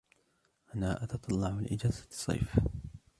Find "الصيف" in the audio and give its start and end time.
2.09-2.57